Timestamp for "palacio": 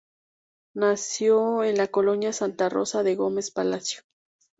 3.51-4.01